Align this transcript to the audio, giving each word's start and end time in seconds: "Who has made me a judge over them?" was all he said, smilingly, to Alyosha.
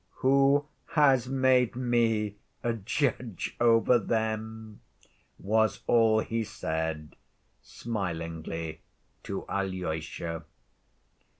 "Who 0.25 0.65
has 0.95 1.29
made 1.29 1.75
me 1.75 2.37
a 2.63 2.73
judge 2.73 3.55
over 3.61 3.99
them?" 3.99 4.81
was 5.37 5.81
all 5.85 6.21
he 6.21 6.43
said, 6.43 7.15
smilingly, 7.61 8.81
to 9.21 9.45
Alyosha. 9.47 10.45